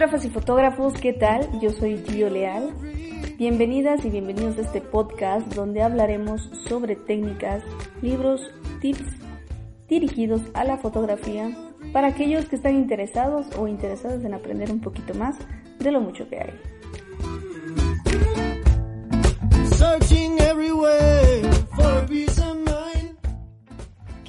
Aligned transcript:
Fotógrafas 0.00 0.24
y 0.24 0.30
fotógrafos, 0.30 0.94
¿qué 0.94 1.12
tal? 1.12 1.60
Yo 1.60 1.68
soy 1.68 1.98
Gio 1.98 2.30
Leal. 2.30 2.70
Bienvenidas 3.36 4.02
y 4.06 4.08
bienvenidos 4.08 4.56
a 4.56 4.62
este 4.62 4.80
podcast 4.80 5.46
donde 5.54 5.82
hablaremos 5.82 6.48
sobre 6.66 6.96
técnicas, 6.96 7.62
libros, 8.00 8.50
tips 8.80 9.04
dirigidos 9.88 10.40
a 10.54 10.64
la 10.64 10.78
fotografía 10.78 11.54
para 11.92 12.08
aquellos 12.08 12.46
que 12.46 12.56
están 12.56 12.76
interesados 12.76 13.44
o 13.58 13.68
interesadas 13.68 14.24
en 14.24 14.32
aprender 14.32 14.72
un 14.72 14.80
poquito 14.80 15.12
más 15.12 15.36
de 15.78 15.92
lo 15.92 16.00
mucho 16.00 16.26
que 16.30 16.38
hay. 16.38 16.52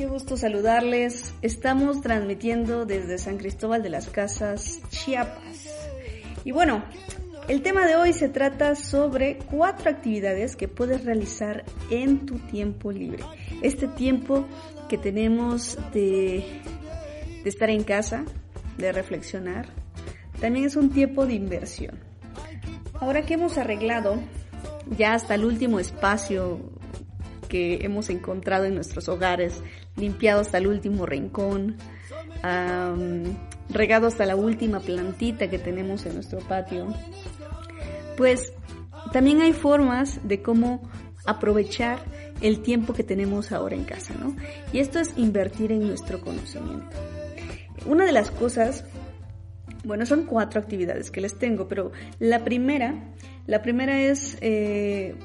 Qué 0.01 0.07
gusto 0.07 0.35
saludarles. 0.35 1.35
Estamos 1.43 2.01
transmitiendo 2.01 2.87
desde 2.87 3.19
San 3.19 3.37
Cristóbal 3.37 3.83
de 3.83 3.91
las 3.91 4.09
Casas, 4.09 4.81
Chiapas. 4.89 5.50
Y 6.43 6.51
bueno, 6.51 6.83
el 7.47 7.61
tema 7.61 7.85
de 7.85 7.95
hoy 7.95 8.13
se 8.13 8.29
trata 8.29 8.75
sobre 8.75 9.37
cuatro 9.37 9.89
actividades 9.89 10.55
que 10.55 10.67
puedes 10.67 11.03
realizar 11.03 11.65
en 11.89 12.25
tu 12.25 12.39
tiempo 12.39 12.91
libre. 12.91 13.23
Este 13.61 13.87
tiempo 13.87 14.45
que 14.87 14.97
tenemos 14.97 15.77
de, 15.93 16.61
estar 17.45 17.69
en 17.69 17.83
casa, 17.83 18.25
de 18.77 18.91
reflexionar, 18.91 19.67
también 20.39 20.65
es 20.65 20.75
un 20.75 20.91
tiempo 20.91 21.25
de 21.25 21.33
inversión. 21.33 21.99
Ahora 22.93 23.23
que 23.23 23.33
hemos 23.35 23.57
arreglado 23.57 24.15
ya 24.97 25.13
hasta 25.13 25.35
el 25.35 25.45
último 25.45 25.79
espacio 25.79 26.59
que 27.49 27.79
hemos 27.83 28.09
encontrado 28.09 28.65
en 28.65 28.75
nuestros 28.75 29.09
hogares, 29.09 29.61
limpiado 29.95 30.41
hasta 30.41 30.57
el 30.57 30.67
último 30.67 31.05
rincón, 31.05 31.75
regado 33.73 34.07
hasta 34.07 34.25
la 34.25 34.35
última 34.35 34.79
plantita 34.79 35.49
que 35.49 35.59
tenemos 35.59 36.05
en 36.05 36.15
nuestro 36.15 36.39
patio, 36.39 36.87
pues 38.17 38.53
también 39.11 39.41
hay 39.41 39.53
formas 39.53 40.19
de 40.27 40.41
cómo 40.41 40.89
aprovechar 41.25 41.99
el 42.41 42.61
tiempo 42.61 42.93
que 42.93 43.03
tenemos 43.03 43.51
ahora 43.51 43.75
en 43.75 43.83
casa, 43.83 44.13
¿no? 44.19 44.35
Y 44.73 44.79
esto 44.79 44.99
es 44.99 45.13
invertir 45.17 45.71
en 45.71 45.87
nuestro 45.87 46.21
conocimiento. 46.21 46.97
Una 47.85 48.05
de 48.05 48.11
las 48.11 48.31
cosas, 48.31 48.85
bueno, 49.83 50.05
son 50.05 50.25
cuatro 50.25 50.59
actividades 50.59 51.11
que 51.11 51.21
les 51.21 51.37
tengo, 51.37 51.67
pero 51.67 51.91
la 52.19 52.43
primera, 52.43 53.13
la 53.47 53.61
primera 53.61 54.01
es 54.01 54.37
eh, 54.41 55.15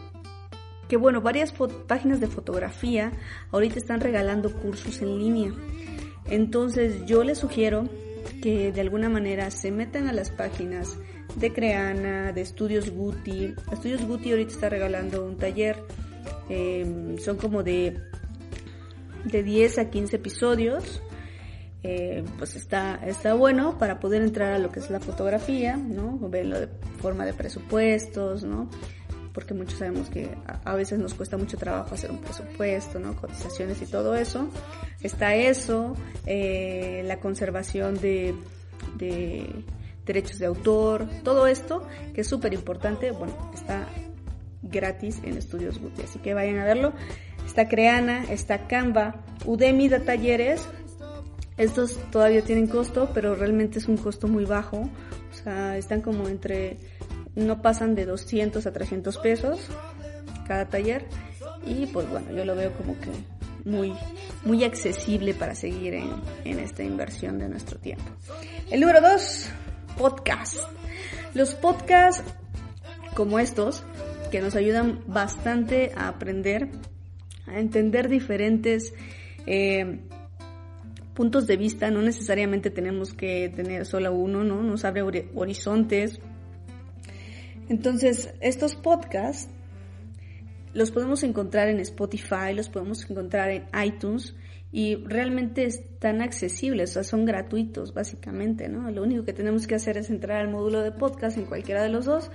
que 0.88 0.96
bueno, 0.96 1.20
varias 1.20 1.52
páginas 1.86 2.20
de 2.20 2.26
fotografía 2.26 3.12
ahorita 3.50 3.78
están 3.78 4.00
regalando 4.00 4.52
cursos 4.52 5.00
en 5.02 5.18
línea. 5.18 5.52
Entonces 6.28 7.04
yo 7.06 7.24
les 7.24 7.38
sugiero 7.38 7.88
que 8.42 8.72
de 8.72 8.80
alguna 8.80 9.08
manera 9.08 9.50
se 9.50 9.70
metan 9.70 10.08
a 10.08 10.12
las 10.12 10.30
páginas 10.30 10.98
de 11.36 11.52
Creana, 11.52 12.32
de 12.32 12.40
Estudios 12.40 12.90
Guti. 12.90 13.54
Estudios 13.72 14.04
Guti 14.06 14.30
ahorita 14.30 14.52
está 14.52 14.68
regalando 14.68 15.24
un 15.24 15.36
taller. 15.36 15.76
Em, 16.48 17.18
son 17.18 17.36
como 17.36 17.62
de, 17.62 17.98
de 19.24 19.42
10 19.42 19.78
a 19.78 19.90
15 19.90 20.16
episodios. 20.16 21.02
Eh, 21.82 22.24
pues 22.38 22.56
está, 22.56 23.00
está 23.06 23.34
bueno 23.34 23.78
para 23.78 24.00
poder 24.00 24.22
entrar 24.22 24.52
a 24.52 24.58
lo 24.58 24.72
que 24.72 24.80
es 24.80 24.90
la 24.90 24.98
fotografía, 24.98 25.76
¿no? 25.76 26.18
Verlo 26.18 26.58
de 26.58 26.68
forma 27.00 27.24
de 27.24 27.32
presupuestos, 27.32 28.42
¿no? 28.42 28.68
Porque 29.36 29.52
muchos 29.52 29.78
sabemos 29.78 30.08
que 30.08 30.30
a, 30.64 30.74
veces 30.76 30.98
nos 30.98 31.12
cuesta 31.12 31.36
mucho 31.36 31.58
trabajo 31.58 31.94
hacer 31.94 32.10
un 32.10 32.22
presupuesto, 32.22 32.98
¿no? 32.98 33.14
Cotizaciones 33.14 33.82
y 33.82 33.86
todo 33.86 34.14
eso. 34.14 34.48
Está 35.02 35.34
eso, 35.34 35.94
eh, 36.24 37.02
la 37.04 37.20
conservación 37.20 38.00
de, 38.00 38.34
derechos 40.06 40.38
de 40.38 40.46
autor, 40.46 41.06
todo 41.22 41.46
esto 41.48 41.86
que 42.14 42.22
es 42.22 42.26
súper 42.26 42.54
importante, 42.54 43.10
bueno, 43.10 43.34
está 43.52 43.86
gratis 44.62 45.20
en 45.22 45.36
Estudios 45.36 45.78
Guti, 45.80 46.00
así 46.00 46.18
que 46.18 46.32
vayan 46.32 46.58
a 46.58 46.64
verlo. 46.64 46.94
Está 47.44 47.68
Creana, 47.68 48.24
está 48.30 48.66
Canva, 48.66 49.22
Udemy 49.44 49.90
da 49.90 50.00
talleres. 50.00 50.66
Estos 51.58 51.98
todavía 52.10 52.40
tienen 52.40 52.68
costo, 52.68 53.10
pero 53.12 53.34
realmente 53.34 53.80
es 53.80 53.86
un 53.86 53.98
costo 53.98 54.28
muy 54.28 54.46
bajo. 54.46 54.88
O 55.30 55.34
sea, 55.34 55.76
están 55.76 56.00
como 56.00 56.26
entre 56.26 56.78
no 57.36 57.62
pasan 57.62 57.94
de 57.94 58.06
200 58.06 58.66
a 58.66 58.72
300 58.72 59.18
pesos 59.18 59.60
cada 60.48 60.66
taller 60.68 61.06
y 61.64 61.86
pues 61.86 62.08
bueno, 62.08 62.32
yo 62.32 62.44
lo 62.44 62.56
veo 62.56 62.72
como 62.72 62.98
que 62.98 63.10
muy, 63.64 63.92
muy 64.44 64.64
accesible 64.64 65.34
para 65.34 65.54
seguir 65.54 65.94
en, 65.94 66.10
en 66.44 66.58
esta 66.60 66.82
inversión 66.82 67.38
de 67.38 67.48
nuestro 67.48 67.78
tiempo. 67.78 68.04
El 68.70 68.80
número 68.80 69.00
dos, 69.00 69.48
podcast. 69.98 70.58
Los 71.34 71.54
podcasts 71.54 72.22
como 73.14 73.38
estos, 73.38 73.82
que 74.30 74.40
nos 74.40 74.54
ayudan 74.54 75.00
bastante 75.06 75.92
a 75.96 76.08
aprender, 76.08 76.68
a 77.46 77.58
entender 77.58 78.08
diferentes 78.08 78.94
eh, 79.46 80.00
puntos 81.14 81.46
de 81.46 81.56
vista, 81.56 81.90
no 81.90 82.02
necesariamente 82.02 82.70
tenemos 82.70 83.14
que 83.14 83.48
tener 83.48 83.86
solo 83.86 84.12
uno, 84.12 84.44
¿no? 84.44 84.62
Nos 84.62 84.84
abre 84.84 85.02
horizontes, 85.34 86.20
entonces, 87.68 88.32
estos 88.40 88.74
podcasts 88.74 89.48
los 90.74 90.90
podemos 90.90 91.22
encontrar 91.22 91.68
en 91.68 91.80
Spotify, 91.80 92.54
los 92.54 92.68
podemos 92.68 93.08
encontrar 93.08 93.50
en 93.50 93.64
iTunes 93.82 94.36
y 94.72 94.96
realmente 94.96 95.64
están 95.64 96.20
accesibles, 96.20 96.90
o 96.90 96.92
sea, 96.94 97.02
son 97.02 97.24
gratuitos 97.24 97.94
básicamente, 97.94 98.68
¿no? 98.68 98.90
Lo 98.90 99.02
único 99.02 99.24
que 99.24 99.32
tenemos 99.32 99.66
que 99.66 99.74
hacer 99.74 99.96
es 99.96 100.10
entrar 100.10 100.38
al 100.38 100.50
módulo 100.50 100.82
de 100.82 100.92
podcast 100.92 101.38
en 101.38 101.46
cualquiera 101.46 101.82
de 101.82 101.88
los 101.88 102.04
dos 102.04 102.30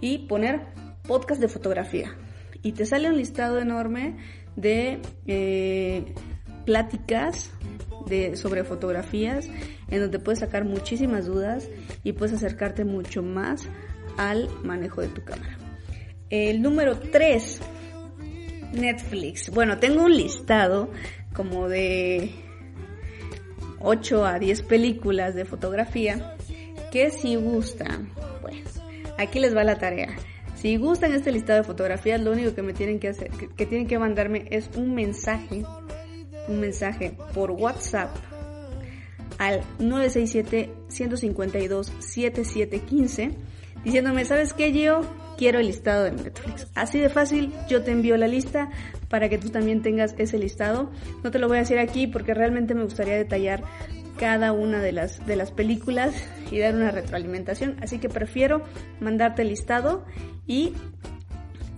y 0.00 0.26
poner 0.26 0.62
podcast 1.06 1.40
de 1.40 1.48
fotografía. 1.48 2.16
Y 2.62 2.72
te 2.72 2.86
sale 2.86 3.08
un 3.08 3.16
listado 3.16 3.60
enorme 3.60 4.16
de 4.56 5.00
eh, 5.26 6.12
pláticas 6.64 7.52
de, 8.06 8.36
sobre 8.36 8.64
fotografías 8.64 9.48
en 9.88 10.00
donde 10.00 10.18
puedes 10.18 10.40
sacar 10.40 10.64
muchísimas 10.64 11.26
dudas 11.26 11.68
y 12.02 12.12
puedes 12.12 12.34
acercarte 12.34 12.84
mucho 12.84 13.22
más 13.22 13.68
al 14.16 14.48
manejo 14.62 15.00
de 15.00 15.08
tu 15.08 15.22
cámara. 15.24 15.58
El 16.30 16.62
número 16.62 16.98
3, 16.98 17.60
Netflix. 18.72 19.50
Bueno, 19.50 19.78
tengo 19.78 20.04
un 20.04 20.16
listado 20.16 20.90
como 21.32 21.68
de 21.68 22.30
8 23.80 24.26
a 24.26 24.38
10 24.38 24.62
películas 24.62 25.34
de 25.34 25.44
fotografía 25.44 26.36
que 26.90 27.10
si 27.10 27.36
gustan, 27.36 28.10
pues 28.40 28.80
aquí 29.18 29.38
les 29.38 29.56
va 29.56 29.64
la 29.64 29.78
tarea. 29.78 30.16
Si 30.56 30.76
gustan 30.76 31.12
este 31.12 31.30
listado 31.30 31.60
de 31.60 31.64
fotografías, 31.64 32.20
lo 32.20 32.32
único 32.32 32.54
que 32.54 32.62
me 32.62 32.72
tienen 32.72 32.98
que 32.98 33.08
hacer, 33.08 33.30
que, 33.30 33.66
tienen 33.66 33.86
que 33.86 33.98
mandarme 33.98 34.46
es 34.50 34.70
un 34.74 34.94
mensaje, 34.94 35.64
un 36.48 36.60
mensaje 36.60 37.16
por 37.34 37.50
WhatsApp 37.50 38.16
al 39.38 39.60
967 39.78 40.72
152 40.88 41.92
7715 41.98 43.55
diciéndome, 43.86 44.24
¿sabes 44.24 44.52
qué, 44.52 44.72
yo 44.72 45.00
Quiero 45.36 45.58
el 45.58 45.66
listado 45.66 46.04
de 46.04 46.12
Netflix. 46.12 46.66
Así 46.74 46.98
de 46.98 47.10
fácil, 47.10 47.52
yo 47.68 47.82
te 47.82 47.90
envío 47.90 48.16
la 48.16 48.26
lista 48.26 48.70
para 49.10 49.28
que 49.28 49.36
tú 49.36 49.50
también 49.50 49.82
tengas 49.82 50.14
ese 50.16 50.38
listado. 50.38 50.90
No 51.22 51.30
te 51.30 51.38
lo 51.38 51.46
voy 51.46 51.58
a 51.58 51.60
decir 51.60 51.78
aquí 51.78 52.06
porque 52.06 52.32
realmente 52.32 52.74
me 52.74 52.84
gustaría 52.84 53.16
detallar 53.16 53.62
cada 54.18 54.52
una 54.52 54.80
de 54.80 54.92
las, 54.92 55.26
de 55.26 55.36
las 55.36 55.50
películas 55.50 56.14
y 56.50 56.58
dar 56.58 56.74
una 56.74 56.90
retroalimentación. 56.90 57.76
Así 57.82 57.98
que 57.98 58.08
prefiero 58.08 58.62
mandarte 58.98 59.42
el 59.42 59.48
listado 59.48 60.06
y, 60.46 60.72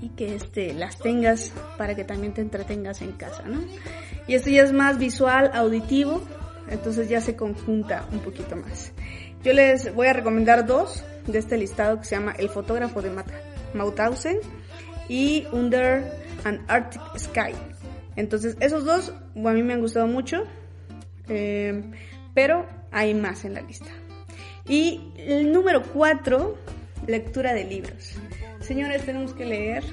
y 0.00 0.10
que 0.10 0.36
este, 0.36 0.72
las 0.72 1.00
tengas 1.00 1.52
para 1.76 1.96
que 1.96 2.04
también 2.04 2.34
te 2.34 2.42
entretengas 2.42 3.02
en 3.02 3.10
casa, 3.12 3.42
¿no? 3.48 3.60
Y 4.28 4.34
esto 4.34 4.50
ya 4.50 4.62
es 4.62 4.72
más 4.72 4.98
visual, 4.98 5.50
auditivo, 5.52 6.22
entonces 6.70 7.08
ya 7.08 7.20
se 7.20 7.34
conjunta 7.34 8.06
un 8.12 8.20
poquito 8.20 8.54
más. 8.54 8.92
Yo 9.42 9.52
les 9.52 9.92
voy 9.94 10.06
a 10.06 10.12
recomendar 10.12 10.64
dos 10.64 11.04
de 11.32 11.38
este 11.38 11.56
listado 11.56 11.98
que 11.98 12.04
se 12.04 12.16
llama 12.16 12.34
El 12.38 12.48
fotógrafo 12.48 13.02
de 13.02 13.10
Mauthausen 13.74 14.38
y 15.08 15.46
Under 15.52 16.04
an 16.44 16.64
Arctic 16.68 17.02
Sky. 17.18 17.52
Entonces, 18.16 18.56
esos 18.60 18.84
dos 18.84 19.12
a 19.36 19.52
mí 19.52 19.62
me 19.62 19.74
han 19.74 19.80
gustado 19.80 20.06
mucho, 20.06 20.44
eh, 21.28 21.82
pero 22.34 22.66
hay 22.90 23.14
más 23.14 23.44
en 23.44 23.54
la 23.54 23.60
lista. 23.60 23.90
Y 24.68 25.12
el 25.16 25.52
número 25.52 25.82
cuatro, 25.82 26.58
lectura 27.06 27.54
de 27.54 27.64
libros. 27.64 28.16
Señores, 28.60 29.04
tenemos 29.04 29.34
que 29.34 29.46
leer. 29.46 29.84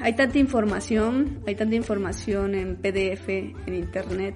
Hay 0.00 0.14
tanta 0.14 0.38
información, 0.38 1.42
hay 1.46 1.54
tanta 1.54 1.76
información 1.76 2.54
en 2.54 2.76
PDF, 2.76 3.28
en 3.28 3.74
Internet, 3.74 4.34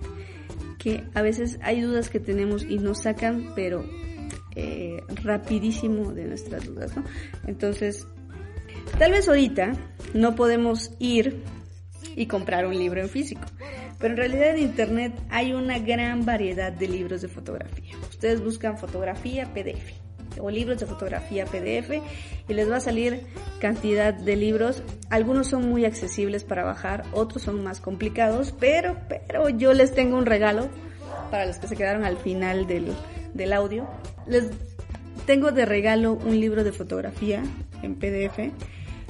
que 0.78 1.04
a 1.14 1.22
veces 1.22 1.58
hay 1.62 1.81
dudas 1.81 2.10
que 2.10 2.20
tenemos 2.20 2.62
y 2.62 2.78
nos 2.78 3.02
sacan, 3.02 3.52
pero 3.56 3.84
rapidísimo 5.25 6.12
de 6.12 6.25
nuestras 6.25 6.67
dudas, 6.67 6.97
¿no? 6.97 7.05
Entonces, 7.47 8.06
tal 8.99 9.12
vez 9.12 9.29
ahorita 9.29 9.73
no 10.12 10.35
podemos 10.35 10.93
ir 10.99 11.43
y 12.17 12.26
comprar 12.26 12.67
un 12.67 12.79
libro 12.79 13.00
en 13.00 13.09
físico. 13.09 13.43
Pero 13.99 14.15
en 14.15 14.19
realidad 14.19 14.50
en 14.50 14.59
Internet 14.59 15.12
hay 15.31 15.53
una 15.53 15.79
gran 15.79 16.25
variedad 16.25 16.73
de 16.73 16.88
libros 16.88 17.23
de 17.23 17.29
fotografía. 17.29 17.97
Ustedes 18.09 18.43
buscan 18.43 18.79
fotografía 18.79 19.53
PDF 19.53 20.05
o 20.41 20.50
libros 20.50 20.79
de 20.81 20.87
fotografía 20.87 21.44
PDF 21.47 22.03
y 22.49 22.55
les 22.55 22.70
va 22.70 22.77
a 22.77 22.81
salir 22.81 23.27
cantidad 23.61 24.12
de 24.12 24.37
libros. 24.37 24.82
Algunos 25.11 25.49
son 25.49 25.69
muy 25.69 25.85
accesibles 25.85 26.44
para 26.44 26.65
bajar, 26.65 27.05
otros 27.12 27.43
son 27.43 27.62
más 27.62 27.81
complicados, 27.81 28.53
pero, 28.59 28.97
pero 29.09 29.49
yo 29.49 29.73
les 29.73 29.94
tengo 29.94 30.17
un 30.17 30.27
regalo 30.27 30.69
para 31.31 31.47
los 31.47 31.59
que 31.59 31.69
se 31.69 31.77
quedaron 31.77 32.05
al 32.05 32.17
final 32.17 32.67
del, 32.67 32.93
del 33.32 33.53
audio. 33.53 33.88
Les 34.27 34.50
tengo 35.26 35.52
de 35.52 35.64
regalo 35.64 36.14
un 36.14 36.40
libro 36.40 36.64
de 36.64 36.72
fotografía 36.72 37.44
en 37.82 37.94
PDF 37.94 38.52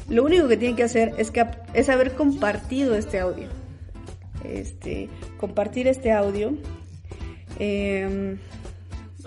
lo 0.09 0.25
único 0.25 0.49
que 0.49 0.57
tienen 0.57 0.77
que 0.77 0.83
hacer 0.83 1.15
es, 1.19 1.31
que, 1.31 1.47
es 1.73 1.89
haber 1.89 2.15
compartido 2.15 2.95
este 2.95 3.21
audio. 3.21 3.49
Este, 4.45 5.09
compartir 5.39 5.87
este 5.89 6.13
audio. 6.13 6.53
Em, 7.59 8.39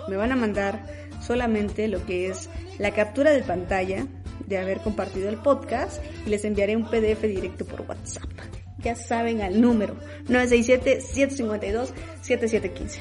me 0.08 0.16
van 0.16 0.30
a 0.32 0.36
mandar 0.36 0.86
solamente 1.20 1.88
lo 1.88 2.06
que 2.06 2.28
es 2.28 2.48
la 2.78 2.92
captura 2.92 3.32
de 3.32 3.42
pantalla 3.42 4.06
de 4.46 4.58
haber 4.58 4.78
compartido 4.78 5.28
el 5.28 5.38
podcast 5.38 6.00
y 6.24 6.30
les 6.30 6.44
enviaré 6.44 6.76
un 6.76 6.88
PDF 6.88 7.22
directo 7.22 7.64
por 7.64 7.80
WhatsApp. 7.82 8.30
Ya 8.78 8.94
saben 8.94 9.42
al 9.42 9.60
número 9.60 9.96
967-752-7715. 10.28 13.00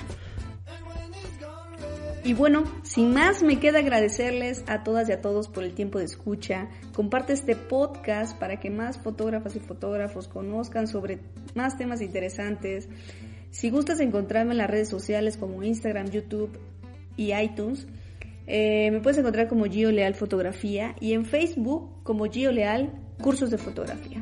Y 2.28 2.34
bueno, 2.34 2.66
sin 2.84 3.14
más 3.14 3.42
me 3.42 3.58
queda 3.58 3.80
agradecerles 3.80 4.66
a 4.68 4.84
todas 4.84 5.08
y 5.08 5.14
a 5.14 5.22
todos 5.22 5.48
por 5.48 5.64
el 5.64 5.74
tiempo 5.74 5.98
de 5.98 6.04
escucha. 6.04 6.68
Comparte 6.94 7.32
este 7.32 7.56
podcast 7.56 8.38
para 8.38 8.60
que 8.60 8.70
más 8.70 8.98
fotógrafas 8.98 9.56
y 9.56 9.62
fotógrafos 9.62 10.28
conozcan 10.28 10.90
sobre 10.90 11.20
más 11.56 11.78
temas 11.78 12.02
interesantes. 12.02 12.90
Si 13.50 13.70
gustas 13.70 14.02
encontrarme 14.02 14.52
en 14.52 14.58
las 14.58 14.70
redes 14.70 14.90
sociales 14.90 15.38
como 15.38 15.64
Instagram, 15.64 16.10
YouTube 16.10 16.50
y 17.16 17.34
iTunes, 17.34 17.88
eh, 18.46 18.92
me 18.92 19.00
puedes 19.00 19.20
encontrar 19.20 19.48
como 19.48 19.64
Gio 19.64 19.94
Leal 19.94 20.14
Fotografía 20.14 20.98
y 21.00 21.14
en 21.14 21.24
Facebook 21.24 22.04
como 22.04 22.26
Gio 22.26 22.52
Leal 22.52 22.92
Cursos 23.22 23.52
de 23.52 23.58
Fotografía. 23.58 24.22